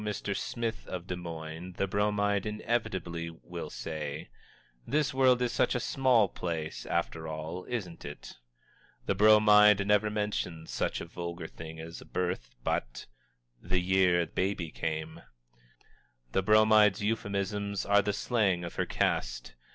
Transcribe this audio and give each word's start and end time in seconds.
]If 0.01 0.07
you 0.07 0.11
both 0.11 0.15
happen 0.15 0.23
to 0.23 0.31
know 0.31 0.33
Mr. 0.33 0.45
Smith 0.45 0.87
of 0.87 1.05
Des 1.07 1.15
Moines, 1.15 1.73
the 1.73 1.87
Bromide 1.87 2.45
inevitably 2.47 3.29
will 3.29 3.69
say: 3.69 4.29
"This 4.87 5.13
world 5.13 5.43
is 5.43 5.51
such 5.51 5.75
a 5.75 5.79
small 5.79 6.27
place, 6.27 6.87
after 6.87 7.27
all, 7.27 7.65
isn't 7.69 8.03
it?" 8.03 8.33
The 9.05 9.13
Bromide 9.13 9.85
never 9.85 10.09
mentions 10.09 10.71
such 10.71 11.01
a 11.01 11.05
vulgar 11.05 11.45
thing 11.45 11.79
as 11.79 12.01
a 12.01 12.05
birth, 12.05 12.55
but 12.63 13.05
"The 13.61 13.79
Year 13.79 14.25
Baby 14.25 14.71
Came." 14.71 15.21
The 16.31 16.41
Bromide's 16.41 17.03
euphemisms 17.03 17.85
are 17.85 18.01
the 18.01 18.11
slang 18.11 18.63
of 18.63 18.73
her 18.77 18.87
caste. 18.87 19.53